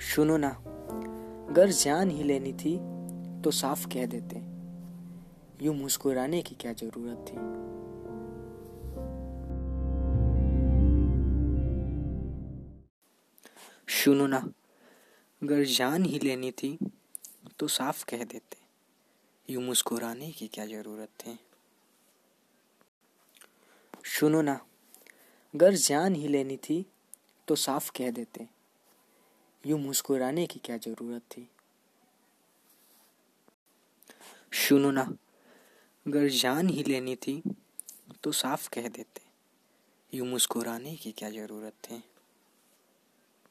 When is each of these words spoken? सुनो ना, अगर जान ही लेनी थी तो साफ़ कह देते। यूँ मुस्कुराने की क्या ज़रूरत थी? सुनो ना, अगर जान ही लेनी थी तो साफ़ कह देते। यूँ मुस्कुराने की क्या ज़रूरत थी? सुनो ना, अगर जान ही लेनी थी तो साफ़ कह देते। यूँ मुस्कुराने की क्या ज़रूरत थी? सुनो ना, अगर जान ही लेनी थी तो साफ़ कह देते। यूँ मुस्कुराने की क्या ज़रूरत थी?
सुनो 0.00 0.36
ना, 0.36 0.48
अगर 1.50 1.68
जान 1.68 2.10
ही 2.10 2.22
लेनी 2.22 2.52
थी 2.52 2.78
तो 3.42 3.50
साफ़ 3.50 3.86
कह 3.86 4.06
देते। 4.06 4.36
यूँ 5.64 5.74
मुस्कुराने 5.74 6.42
की 6.42 6.54
क्या 6.54 6.72
ज़रूरत 6.72 7.24
थी? 7.28 7.36
सुनो 13.94 14.26
ना, 14.26 14.38
अगर 15.42 15.64
जान 15.64 16.04
ही 16.04 16.18
लेनी 16.18 16.50
थी 16.50 16.78
तो 17.58 17.68
साफ़ 17.68 18.04
कह 18.04 18.24
देते। 18.24 18.58
यूँ 19.52 19.62
मुस्कुराने 19.62 20.30
की 20.30 20.48
क्या 20.48 20.66
ज़रूरत 20.66 21.08
थी? 21.08 21.38
सुनो 24.04 24.42
ना, 24.42 24.60
अगर 25.54 25.74
जान 25.74 26.14
ही 26.14 26.28
लेनी 26.28 26.56
थी 26.56 26.86
तो 27.48 27.54
साफ़ 27.54 27.90
कह 27.90 28.10
देते। 28.10 28.59
यूँ 29.66 29.78
मुस्कुराने 29.80 30.46
की 30.46 30.60
क्या 30.64 30.76
ज़रूरत 30.76 31.22
थी? 31.22 31.48
सुनो 34.52 34.90
ना, 34.90 35.02
अगर 36.06 36.28
जान 36.28 36.68
ही 36.68 36.82
लेनी 36.82 37.16
थी 37.16 37.42
तो 38.22 38.32
साफ़ 38.32 38.68
कह 38.68 38.88
देते। 38.88 39.22
यूँ 40.12 40.26
मुस्कुराने 40.26 40.96
की 40.96 41.12
क्या 41.12 41.30
ज़रूरत 41.30 41.72
थी? 41.72 42.02